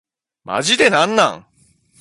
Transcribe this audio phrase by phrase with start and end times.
[0.45, 1.47] マジでなんなん